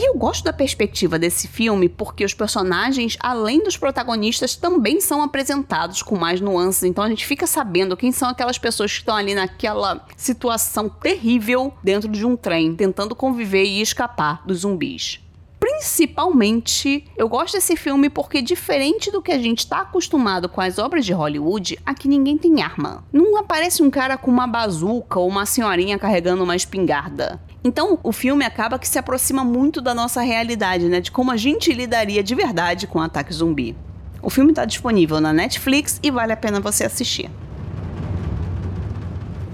E 0.00 0.08
eu 0.08 0.14
gosto 0.14 0.44
da 0.44 0.52
perspectiva 0.54 1.18
desse 1.18 1.46
filme 1.46 1.86
porque 1.86 2.24
os 2.24 2.32
personagens, 2.32 3.18
além 3.20 3.62
dos 3.62 3.76
protagonistas, 3.76 4.56
também 4.56 4.98
são 4.98 5.22
apresentados 5.22 6.02
com 6.02 6.16
mais 6.16 6.40
nuances. 6.40 6.84
Então 6.84 7.04
a 7.04 7.08
gente 7.10 7.26
fica 7.26 7.46
sabendo 7.46 7.94
quem 7.94 8.10
são 8.10 8.30
aquelas 8.30 8.56
pessoas 8.56 8.90
que 8.90 9.00
estão 9.00 9.14
ali 9.14 9.34
naquela 9.34 10.02
situação 10.16 10.88
terrível 10.88 11.74
dentro 11.84 12.08
de 12.08 12.24
um 12.24 12.34
trem, 12.34 12.74
tentando 12.74 13.14
conviver 13.14 13.64
e 13.64 13.82
escapar 13.82 14.42
dos 14.46 14.60
zumbis. 14.60 15.20
Principalmente, 15.60 17.04
eu 17.14 17.28
gosto 17.28 17.52
desse 17.52 17.76
filme 17.76 18.08
porque, 18.08 18.40
diferente 18.40 19.10
do 19.10 19.20
que 19.20 19.32
a 19.32 19.38
gente 19.38 19.58
está 19.58 19.82
acostumado 19.82 20.48
com 20.48 20.62
as 20.62 20.78
obras 20.78 21.04
de 21.04 21.12
Hollywood, 21.12 21.78
aqui 21.84 22.08
ninguém 22.08 22.38
tem 22.38 22.62
arma. 22.62 23.04
Não 23.12 23.36
aparece 23.36 23.82
um 23.82 23.90
cara 23.90 24.16
com 24.16 24.30
uma 24.30 24.46
bazuca 24.46 25.20
ou 25.20 25.28
uma 25.28 25.44
senhorinha 25.44 25.98
carregando 25.98 26.42
uma 26.42 26.56
espingarda. 26.56 27.38
Então, 27.62 27.98
o 28.02 28.10
filme 28.10 28.44
acaba 28.44 28.78
que 28.78 28.88
se 28.88 28.98
aproxima 28.98 29.44
muito 29.44 29.82
da 29.82 29.94
nossa 29.94 30.22
realidade, 30.22 30.88
né? 30.88 31.00
De 31.00 31.10
como 31.10 31.30
a 31.30 31.36
gente 31.36 31.72
lidaria 31.72 32.22
de 32.22 32.34
verdade 32.34 32.86
com 32.86 32.98
o 32.98 33.02
ataque 33.02 33.34
zumbi. 33.34 33.76
O 34.22 34.30
filme 34.30 34.50
está 34.50 34.64
disponível 34.64 35.20
na 35.20 35.32
Netflix 35.32 36.00
e 36.02 36.10
vale 36.10 36.32
a 36.32 36.36
pena 36.36 36.58
você 36.58 36.84
assistir. 36.84 37.30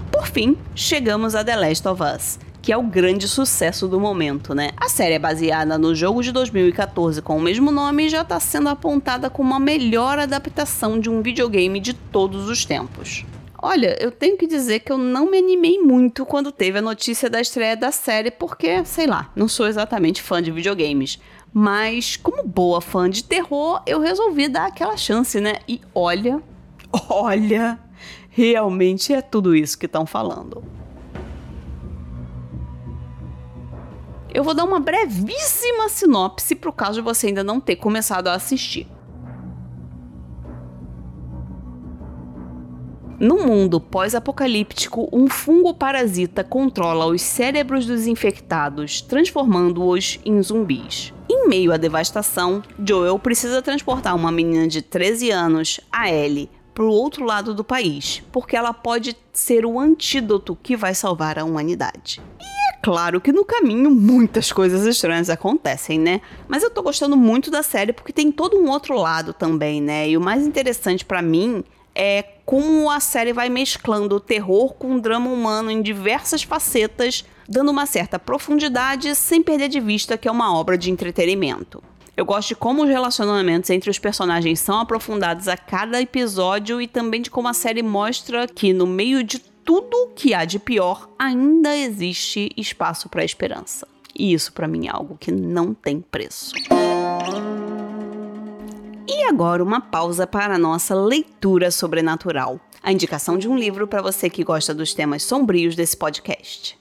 Por 0.09 0.25
fim, 0.27 0.57
chegamos 0.73 1.35
a 1.35 1.43
The 1.43 1.55
Last 1.57 1.87
of 1.87 2.01
Us, 2.01 2.39
que 2.61 2.71
é 2.71 2.77
o 2.77 2.83
grande 2.83 3.27
sucesso 3.27 3.89
do 3.89 3.99
momento, 3.99 4.55
né? 4.55 4.71
A 4.77 4.87
série 4.87 5.15
é 5.15 5.19
baseada 5.19 5.77
no 5.77 5.93
jogo 5.93 6.23
de 6.23 6.31
2014 6.31 7.21
com 7.21 7.37
o 7.37 7.41
mesmo 7.41 7.71
nome 7.71 8.05
e 8.05 8.09
já 8.09 8.21
está 8.21 8.39
sendo 8.39 8.69
apontada 8.69 9.29
como 9.29 9.53
a 9.53 9.59
melhor 9.59 10.17
adaptação 10.17 10.97
de 10.97 11.09
um 11.09 11.21
videogame 11.21 11.79
de 11.79 11.93
todos 11.93 12.49
os 12.49 12.63
tempos. 12.63 13.25
Olha, 13.59 13.97
eu 13.99 14.11
tenho 14.11 14.37
que 14.37 14.45
dizer 14.45 14.81
que 14.81 14.91
eu 14.91 14.97
não 14.99 15.31
me 15.31 15.39
animei 15.39 15.79
muito 15.79 16.25
quando 16.25 16.51
teve 16.51 16.77
a 16.77 16.81
notícia 16.81 17.27
da 17.27 17.41
estreia 17.41 17.75
da 17.75 17.91
série, 17.91 18.29
porque, 18.29 18.85
sei 18.85 19.07
lá, 19.07 19.31
não 19.35 19.47
sou 19.47 19.65
exatamente 19.65 20.21
fã 20.21 20.41
de 20.41 20.51
videogames. 20.51 21.19
Mas, 21.51 22.15
como 22.15 22.47
boa 22.47 22.79
fã 22.79 23.09
de 23.09 23.23
terror, 23.23 23.81
eu 23.87 23.99
resolvi 23.99 24.47
dar 24.47 24.67
aquela 24.67 24.95
chance, 24.95 25.41
né? 25.41 25.55
E 25.67 25.81
olha, 25.95 26.41
olha, 27.09 27.79
realmente 28.29 29.11
é 29.11 29.21
tudo 29.21 29.55
isso 29.55 29.77
que 29.77 29.87
estão 29.87 30.05
falando. 30.05 30.63
Eu 34.31 34.43
vou 34.43 34.53
dar 34.53 34.65
uma 34.65 34.79
brevíssima 34.79 35.89
sinopse 35.89 36.53
para 36.53 36.69
o 36.69 36.73
caso 36.73 37.01
de 37.01 37.01
você 37.01 37.27
ainda 37.27 37.43
não 37.43 37.59
ter 37.59 37.77
começado 37.77 38.27
a 38.27 38.33
assistir. 38.33 38.87
No 43.19 43.37
mundo 43.37 43.79
pós-apocalíptico, 43.79 45.09
um 45.11 45.27
fungo 45.27 45.73
parasita 45.73 46.43
controla 46.43 47.07
os 47.07 47.19
cérebros 47.19 47.83
dos 47.87 48.05
infectados, 48.05 49.01
transformando-os 49.01 50.19
em 50.23 50.39
zumbis. 50.43 51.11
Em 51.27 51.47
meio 51.47 51.73
à 51.73 51.77
devastação, 51.77 52.61
Joel 52.85 53.17
precisa 53.17 53.59
transportar 53.59 54.15
uma 54.15 54.31
menina 54.31 54.67
de 54.67 54.83
13 54.83 55.31
anos, 55.31 55.79
a 55.91 56.11
Ellie, 56.11 56.47
para 56.75 56.83
o 56.83 56.91
outro 56.91 57.25
lado 57.25 57.55
do 57.55 57.63
país, 57.63 58.21
porque 58.31 58.55
ela 58.55 58.71
pode 58.71 59.17
ser 59.33 59.65
o 59.65 59.79
antídoto 59.79 60.55
que 60.55 60.77
vai 60.77 60.93
salvar 60.93 61.39
a 61.39 61.43
humanidade. 61.43 62.21
E 62.39 62.75
é 62.75 62.77
claro 62.83 63.19
que 63.19 63.31
no 63.31 63.43
caminho 63.43 63.89
muitas 63.89 64.51
coisas 64.51 64.85
estranhas 64.85 65.31
acontecem, 65.31 65.97
né? 65.97 66.21
Mas 66.47 66.61
eu 66.61 66.69
tô 66.69 66.83
gostando 66.83 67.17
muito 67.17 67.49
da 67.49 67.63
série 67.63 67.93
porque 67.93 68.13
tem 68.13 68.31
todo 68.31 68.57
um 68.57 68.69
outro 68.69 68.95
lado 68.95 69.33
também, 69.33 69.81
né? 69.81 70.07
E 70.07 70.15
o 70.15 70.21
mais 70.21 70.45
interessante 70.45 71.03
para 71.03 71.19
mim 71.19 71.63
é 71.99 72.23
como 72.45 72.91
a 72.91 72.99
série 72.99 73.33
vai 73.33 73.49
mesclando 73.49 74.15
o 74.15 74.19
terror 74.19 74.75
com 74.75 74.95
o 74.95 75.01
drama 75.01 75.31
humano 75.31 75.71
em 75.71 75.81
diversas 75.81 76.43
facetas, 76.43 77.25
dando 77.49 77.71
uma 77.71 77.87
certa 77.87 78.19
profundidade 78.19 79.15
sem 79.15 79.41
perder 79.41 79.67
de 79.67 79.79
vista 79.79 80.15
que 80.15 80.27
é 80.27 80.31
uma 80.31 80.55
obra 80.55 80.77
de 80.77 80.91
entretenimento. 80.91 81.83
Eu 82.15 82.23
gosto 82.23 82.49
de 82.49 82.55
como 82.55 82.83
os 82.83 82.89
relacionamentos 82.89 83.69
entre 83.71 83.89
os 83.89 83.97
personagens 83.97 84.59
são 84.59 84.79
aprofundados 84.79 85.47
a 85.47 85.57
cada 85.57 85.99
episódio 85.99 86.79
e 86.79 86.87
também 86.87 87.21
de 87.21 87.31
como 87.31 87.47
a 87.47 87.53
série 87.53 87.81
mostra 87.81 88.47
que 88.47 88.73
no 88.73 88.85
meio 88.85 89.23
de 89.23 89.39
tudo 89.39 90.11
que 90.15 90.33
há 90.33 90.45
de 90.45 90.59
pior, 90.59 91.09
ainda 91.19 91.75
existe 91.75 92.51
espaço 92.55 93.09
para 93.09 93.25
esperança. 93.25 93.87
E 94.17 94.33
isso 94.33 94.53
para 94.53 94.67
mim 94.67 94.87
é 94.87 94.91
algo 94.91 95.17
que 95.19 95.31
não 95.31 95.73
tem 95.73 95.99
preço. 95.99 96.53
E 99.09 99.23
agora 99.23 99.63
uma 99.63 99.79
pausa 99.79 100.27
para 100.27 100.55
a 100.55 100.59
nossa 100.59 100.93
leitura 100.93 101.71
sobrenatural. 101.71 102.59
A 102.83 102.91
indicação 102.91 103.37
de 103.37 103.47
um 103.47 103.57
livro 103.57 103.87
para 103.87 104.01
você 104.01 104.29
que 104.29 104.43
gosta 104.43 104.73
dos 104.73 104.93
temas 104.93 105.23
sombrios 105.23 105.77
desse 105.77 105.95
podcast. 105.95 106.77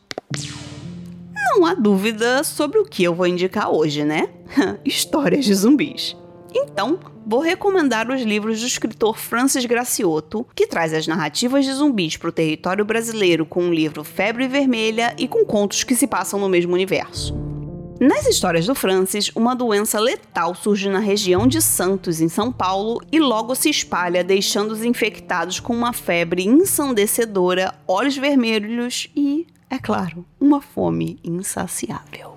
Não 1.32 1.64
há 1.64 1.72
dúvida 1.72 2.42
sobre 2.42 2.80
o 2.80 2.84
que 2.84 3.04
eu 3.04 3.14
vou 3.14 3.28
indicar 3.28 3.70
hoje, 3.70 4.04
né? 4.04 4.28
Histórias 4.84 5.44
de 5.44 5.54
zumbis. 5.54 6.16
Então, 6.52 6.98
vou 7.24 7.40
recomendar 7.40 8.10
os 8.10 8.22
livros 8.22 8.60
do 8.60 8.66
escritor 8.66 9.16
Francis 9.16 9.64
Gracioto, 9.64 10.44
que 10.54 10.66
traz 10.66 10.92
as 10.92 11.06
narrativas 11.06 11.64
de 11.64 11.72
zumbis 11.72 12.16
para 12.16 12.30
o 12.30 12.32
território 12.32 12.84
brasileiro 12.84 13.46
com 13.46 13.68
o 13.68 13.74
livro 13.74 14.02
Febre 14.02 14.48
Vermelha 14.48 15.14
e 15.16 15.28
com 15.28 15.44
contos 15.44 15.84
que 15.84 15.94
se 15.94 16.08
passam 16.08 16.40
no 16.40 16.48
mesmo 16.48 16.74
universo. 16.74 17.55
Nas 17.98 18.26
histórias 18.26 18.66
do 18.66 18.74
Francis, 18.74 19.30
uma 19.34 19.54
doença 19.54 19.98
letal 19.98 20.54
surge 20.54 20.86
na 20.90 20.98
região 20.98 21.46
de 21.46 21.62
Santos, 21.62 22.20
em 22.20 22.28
São 22.28 22.52
Paulo, 22.52 23.00
e 23.10 23.18
logo 23.18 23.54
se 23.54 23.70
espalha, 23.70 24.22
deixando 24.22 24.72
os 24.72 24.84
infectados 24.84 25.60
com 25.60 25.74
uma 25.74 25.94
febre 25.94 26.44
ensandecedora, 26.44 27.74
olhos 27.88 28.14
vermelhos 28.14 29.08
e, 29.16 29.46
é 29.70 29.78
claro, 29.78 30.26
uma 30.38 30.60
fome 30.60 31.18
insaciável. 31.24 32.36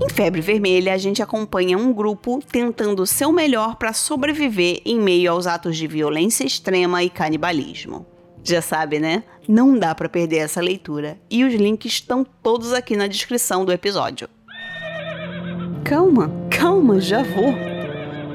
Em 0.00 0.08
Febre 0.08 0.40
Vermelha, 0.40 0.94
a 0.94 0.98
gente 0.98 1.20
acompanha 1.20 1.76
um 1.76 1.92
grupo 1.92 2.40
tentando 2.52 3.02
o 3.02 3.06
seu 3.06 3.32
melhor 3.32 3.74
para 3.76 3.92
sobreviver 3.92 4.80
em 4.84 5.00
meio 5.00 5.32
aos 5.32 5.48
atos 5.48 5.76
de 5.76 5.88
violência 5.88 6.44
extrema 6.44 7.02
e 7.02 7.10
canibalismo. 7.10 8.06
Já 8.46 8.62
sabe, 8.62 9.00
né? 9.00 9.24
Não 9.48 9.76
dá 9.76 9.92
para 9.92 10.08
perder 10.08 10.36
essa 10.36 10.60
leitura. 10.60 11.18
E 11.28 11.42
os 11.42 11.52
links 11.52 11.94
estão 11.94 12.24
todos 12.24 12.72
aqui 12.72 12.96
na 12.96 13.08
descrição 13.08 13.64
do 13.64 13.72
episódio. 13.72 14.28
Calma, 15.84 16.30
calma, 16.48 17.00
já 17.00 17.24
vou. 17.24 17.52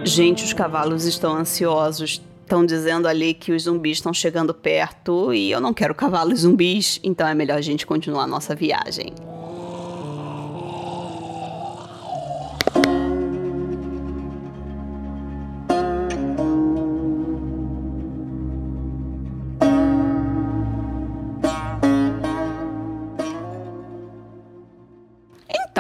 Gente, 0.03 0.43
os 0.43 0.51
cavalos 0.51 1.05
estão 1.05 1.37
ansiosos. 1.37 2.21
Estão 2.41 2.65
dizendo 2.65 3.07
ali 3.07 3.33
que 3.33 3.53
os 3.53 3.63
zumbis 3.63 3.99
estão 3.99 4.13
chegando 4.13 4.53
perto 4.53 5.33
e 5.33 5.49
eu 5.49 5.61
não 5.61 5.73
quero 5.73 5.95
cavalos 5.95 6.39
zumbis, 6.41 7.00
então 7.01 7.25
é 7.25 7.33
melhor 7.33 7.57
a 7.57 7.61
gente 7.61 7.87
continuar 7.87 8.24
a 8.24 8.27
nossa 8.27 8.53
viagem. 8.53 9.13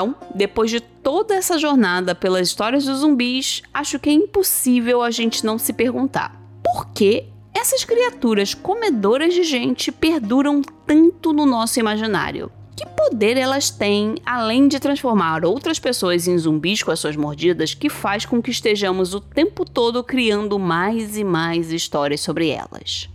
Então, 0.01 0.15
depois 0.33 0.71
de 0.71 0.79
toda 0.79 1.35
essa 1.35 1.59
jornada 1.59 2.15
pelas 2.15 2.47
histórias 2.47 2.85
dos 2.85 3.01
zumbis, 3.01 3.61
acho 3.71 3.99
que 3.99 4.09
é 4.09 4.13
impossível 4.13 5.03
a 5.03 5.11
gente 5.11 5.45
não 5.45 5.59
se 5.59 5.71
perguntar 5.71 6.41
por 6.63 6.87
que 6.87 7.25
essas 7.53 7.83
criaturas 7.83 8.55
comedoras 8.55 9.31
de 9.31 9.43
gente 9.43 9.91
perduram 9.91 10.63
tanto 10.87 11.31
no 11.31 11.45
nosso 11.45 11.79
imaginário. 11.79 12.51
Que 12.75 12.83
poder 12.87 13.37
elas 13.37 13.69
têm, 13.69 14.15
além 14.25 14.67
de 14.67 14.79
transformar 14.79 15.45
outras 15.45 15.77
pessoas 15.77 16.27
em 16.27 16.35
zumbis 16.35 16.81
com 16.81 16.89
as 16.89 16.99
suas 16.99 17.15
mordidas, 17.15 17.75
que 17.75 17.87
faz 17.87 18.25
com 18.25 18.41
que 18.41 18.49
estejamos 18.49 19.13
o 19.13 19.21
tempo 19.21 19.63
todo 19.63 20.03
criando 20.03 20.57
mais 20.57 21.15
e 21.15 21.23
mais 21.23 21.71
histórias 21.71 22.21
sobre 22.21 22.49
elas? 22.49 23.07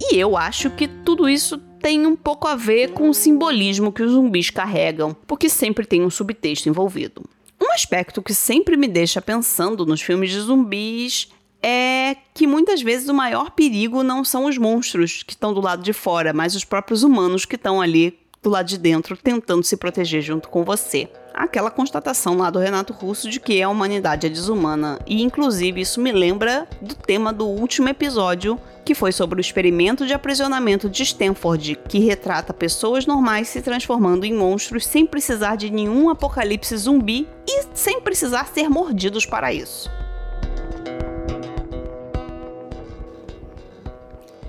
E 0.00 0.16
eu 0.16 0.36
acho 0.36 0.70
que 0.70 0.88
tudo 0.88 1.28
isso 1.28 1.60
tem 1.84 2.06
um 2.06 2.16
pouco 2.16 2.48
a 2.48 2.56
ver 2.56 2.92
com 2.92 3.10
o 3.10 3.12
simbolismo 3.12 3.92
que 3.92 4.02
os 4.02 4.12
zumbis 4.12 4.48
carregam, 4.48 5.14
porque 5.26 5.50
sempre 5.50 5.84
tem 5.84 6.02
um 6.02 6.08
subtexto 6.08 6.66
envolvido. 6.66 7.22
Um 7.60 7.70
aspecto 7.72 8.22
que 8.22 8.32
sempre 8.32 8.74
me 8.74 8.88
deixa 8.88 9.20
pensando 9.20 9.84
nos 9.84 10.00
filmes 10.00 10.30
de 10.30 10.40
zumbis 10.40 11.28
é 11.62 12.16
que 12.32 12.46
muitas 12.46 12.80
vezes 12.80 13.06
o 13.10 13.12
maior 13.12 13.50
perigo 13.50 14.02
não 14.02 14.24
são 14.24 14.46
os 14.46 14.56
monstros 14.56 15.22
que 15.22 15.34
estão 15.34 15.52
do 15.52 15.60
lado 15.60 15.82
de 15.82 15.92
fora, 15.92 16.32
mas 16.32 16.54
os 16.54 16.64
próprios 16.64 17.02
humanos 17.02 17.44
que 17.44 17.56
estão 17.56 17.82
ali 17.82 18.18
do 18.42 18.48
lado 18.48 18.66
de 18.66 18.78
dentro 18.78 19.14
tentando 19.14 19.62
se 19.62 19.76
proteger 19.76 20.22
junto 20.22 20.48
com 20.48 20.64
você. 20.64 21.10
Aquela 21.36 21.68
constatação 21.68 22.36
lá 22.36 22.48
do 22.48 22.60
Renato 22.60 22.92
Russo 22.92 23.28
de 23.28 23.40
que 23.40 23.60
a 23.60 23.68
humanidade 23.68 24.24
é 24.24 24.30
desumana. 24.30 25.00
E 25.04 25.20
inclusive 25.20 25.80
isso 25.80 26.00
me 26.00 26.12
lembra 26.12 26.68
do 26.80 26.94
tema 26.94 27.32
do 27.32 27.44
último 27.44 27.88
episódio 27.88 28.56
que 28.84 28.94
foi 28.94 29.10
sobre 29.10 29.40
o 29.40 29.42
experimento 29.42 30.06
de 30.06 30.12
aprisionamento 30.12 30.88
de 30.88 31.02
Stanford, 31.02 31.76
que 31.88 31.98
retrata 31.98 32.54
pessoas 32.54 33.04
normais 33.04 33.48
se 33.48 33.60
transformando 33.60 34.24
em 34.24 34.32
monstros 34.32 34.86
sem 34.86 35.04
precisar 35.04 35.56
de 35.56 35.70
nenhum 35.70 36.08
apocalipse 36.08 36.76
zumbi 36.76 37.26
e 37.48 37.64
sem 37.74 38.00
precisar 38.00 38.46
ser 38.46 38.68
mordidos 38.68 39.26
para 39.26 39.52
isso. 39.52 39.90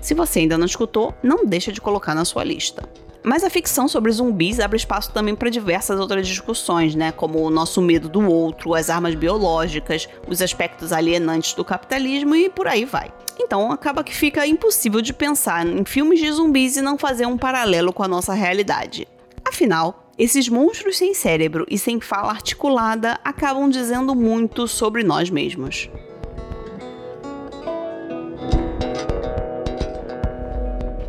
Se 0.00 0.14
você 0.14 0.38
ainda 0.38 0.56
não 0.56 0.66
escutou, 0.66 1.12
não 1.20 1.44
deixa 1.44 1.72
de 1.72 1.80
colocar 1.80 2.14
na 2.14 2.24
sua 2.24 2.44
lista. 2.44 2.88
Mas 3.28 3.42
a 3.42 3.50
ficção 3.50 3.88
sobre 3.88 4.12
zumbis 4.12 4.60
abre 4.60 4.76
espaço 4.76 5.10
também 5.10 5.34
para 5.34 5.50
diversas 5.50 5.98
outras 5.98 6.28
discussões, 6.28 6.94
né? 6.94 7.10
Como 7.10 7.40
o 7.40 7.50
nosso 7.50 7.82
medo 7.82 8.08
do 8.08 8.24
outro, 8.24 8.72
as 8.72 8.88
armas 8.88 9.16
biológicas, 9.16 10.08
os 10.28 10.40
aspectos 10.40 10.92
alienantes 10.92 11.52
do 11.52 11.64
capitalismo 11.64 12.36
e 12.36 12.48
por 12.48 12.68
aí 12.68 12.84
vai. 12.84 13.12
Então 13.36 13.72
acaba 13.72 14.04
que 14.04 14.14
fica 14.14 14.46
impossível 14.46 15.02
de 15.02 15.12
pensar 15.12 15.66
em 15.66 15.84
filmes 15.84 16.20
de 16.20 16.30
zumbis 16.30 16.76
e 16.76 16.80
não 16.80 16.96
fazer 16.96 17.26
um 17.26 17.36
paralelo 17.36 17.92
com 17.92 18.04
a 18.04 18.08
nossa 18.08 18.32
realidade. 18.32 19.08
Afinal, 19.44 20.12
esses 20.16 20.48
monstros 20.48 20.96
sem 20.96 21.12
cérebro 21.12 21.66
e 21.68 21.76
sem 21.76 22.00
fala 22.00 22.30
articulada 22.30 23.18
acabam 23.24 23.68
dizendo 23.68 24.14
muito 24.14 24.68
sobre 24.68 25.02
nós 25.02 25.30
mesmos. 25.30 25.90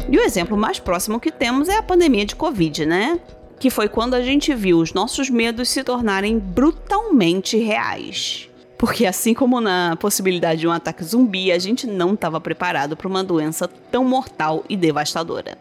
E 0.10 0.18
o 0.18 0.22
exemplo 0.22 0.56
mais 0.56 0.80
próximo 0.80 1.20
que 1.20 1.32
temos 1.32 1.68
é 1.68 1.78
a 1.78 1.84
pandemia 1.84 2.26
de 2.26 2.36
Covid, 2.36 2.86
né? 2.86 3.20
Que 3.60 3.70
foi 3.70 3.90
quando 3.90 4.14
a 4.14 4.22
gente 4.22 4.54
viu 4.56 4.80
os 4.80 4.94
nossos 4.94 5.30
medos 5.30 5.68
se 5.68 5.84
tornarem 5.84 6.40
brutalmente 6.40 7.58
reais. 7.58 8.50
Porque 8.78 9.06
assim 9.06 9.34
como 9.34 9.60
na 9.60 9.98
possibilidade 9.98 10.62
de 10.62 10.68
um 10.68 10.72
ataque 10.72 11.04
zumbi, 11.04 11.52
a 11.52 11.60
gente 11.60 11.86
não 11.86 12.14
estava 12.14 12.40
preparado 12.40 12.96
para 12.96 13.08
uma 13.08 13.24
doença 13.24 13.68
tão 13.92 14.06
mortal 14.06 14.64
e 14.70 14.78
devastadora. 14.78 15.58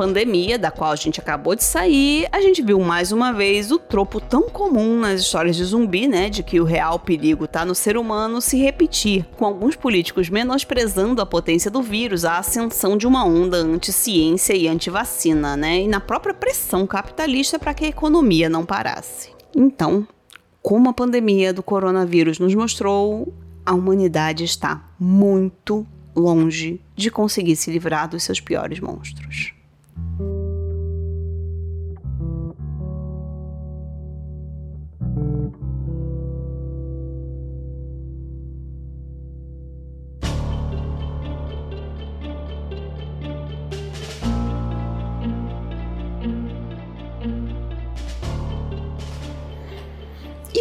Pandemia, 0.00 0.58
da 0.58 0.70
qual 0.70 0.92
a 0.92 0.96
gente 0.96 1.20
acabou 1.20 1.54
de 1.54 1.62
sair, 1.62 2.26
a 2.32 2.40
gente 2.40 2.62
viu 2.62 2.80
mais 2.80 3.12
uma 3.12 3.34
vez 3.34 3.70
o 3.70 3.78
tropo 3.78 4.18
tão 4.18 4.48
comum 4.48 4.98
nas 4.98 5.20
histórias 5.20 5.56
de 5.56 5.62
zumbi, 5.62 6.08
né, 6.08 6.30
de 6.30 6.42
que 6.42 6.58
o 6.58 6.64
real 6.64 6.98
perigo 6.98 7.44
está 7.44 7.66
no 7.66 7.74
ser 7.74 7.98
humano, 7.98 8.40
se 8.40 8.56
repetir, 8.56 9.26
com 9.36 9.44
alguns 9.44 9.76
políticos 9.76 10.30
menosprezando 10.30 11.20
a 11.20 11.26
potência 11.26 11.70
do 11.70 11.82
vírus, 11.82 12.24
a 12.24 12.38
ascensão 12.38 12.96
de 12.96 13.06
uma 13.06 13.26
onda 13.26 13.58
anti-ciência 13.58 14.54
e 14.54 14.66
anti-vacina, 14.66 15.54
né, 15.54 15.82
e 15.82 15.86
na 15.86 16.00
própria 16.00 16.32
pressão 16.32 16.86
capitalista 16.86 17.58
para 17.58 17.74
que 17.74 17.84
a 17.84 17.88
economia 17.88 18.48
não 18.48 18.64
parasse. 18.64 19.28
Então, 19.54 20.08
como 20.62 20.88
a 20.88 20.94
pandemia 20.94 21.52
do 21.52 21.62
coronavírus 21.62 22.38
nos 22.38 22.54
mostrou, 22.54 23.34
a 23.66 23.74
humanidade 23.74 24.44
está 24.44 24.82
muito 24.98 25.86
longe 26.16 26.80
de 26.96 27.10
conseguir 27.10 27.54
se 27.54 27.70
livrar 27.70 28.08
dos 28.08 28.22
seus 28.22 28.40
piores 28.40 28.80
monstros. 28.80 29.59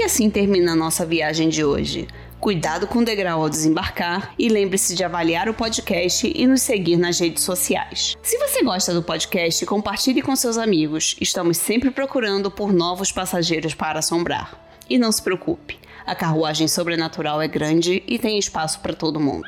Assim 0.10 0.28
termina 0.28 0.72
a 0.72 0.76
nossa 0.76 1.06
viagem 1.06 1.50
de 1.50 1.64
hoje. 1.64 2.08
Cuidado 2.40 2.88
com 2.88 2.98
o 2.98 3.06
degrau 3.06 3.44
ao 3.44 3.50
desembarcar 3.50 4.34
e 4.40 4.50
lembre-se 4.50 4.96
de 4.96 5.04
avaliar 5.04 5.48
o 5.48 5.54
podcast 5.54 6.32
e 6.34 6.48
nos 6.48 6.64
seguir 6.64 6.98
nas 6.98 7.20
redes 7.20 7.44
sociais. 7.44 8.18
Se 8.24 8.36
você 8.40 8.64
gosta 8.64 8.92
do 8.92 9.04
podcast, 9.04 9.64
compartilhe 9.68 10.24
com 10.24 10.36
seus 10.36 10.58
amigos. 10.58 11.16
Estamos 11.22 11.58
sempre 11.58 11.92
procurando 11.92 12.50
por 12.50 12.74
novos 12.74 13.12
passageiros 13.12 13.76
para 13.76 14.00
assombrar. 14.00 14.60
E 14.90 14.98
não 14.98 15.12
se 15.12 15.22
preocupe, 15.22 15.78
a 16.08 16.16
carruagem 16.16 16.68
sobrenatural 16.68 17.40
é 17.40 17.48
grande 17.48 18.02
e 18.08 18.18
tem 18.18 18.40
espaço 18.40 18.80
para 18.80 18.94
todo 18.94 19.20
mundo. 19.20 19.46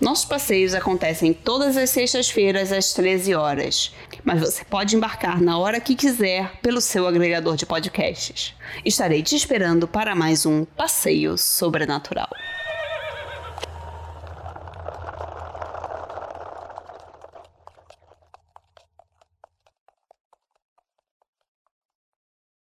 Nossos 0.00 0.24
passeios 0.24 0.74
acontecem 0.74 1.32
todas 1.32 1.76
as 1.76 1.90
sextas-feiras 1.90 2.72
às 2.72 2.92
13 2.92 3.34
horas, 3.34 3.92
mas 4.24 4.40
você 4.40 4.64
pode 4.64 4.96
embarcar 4.96 5.40
na 5.40 5.58
hora 5.58 5.80
que 5.80 5.94
quiser 5.94 6.50
pelo 6.60 6.80
seu 6.80 7.06
agregador 7.06 7.56
de 7.56 7.64
podcasts. 7.64 8.54
Estarei 8.84 9.22
te 9.22 9.36
esperando 9.36 9.86
para 9.86 10.14
mais 10.14 10.44
um 10.44 10.64
Passeio 10.64 11.38
Sobrenatural. 11.38 12.28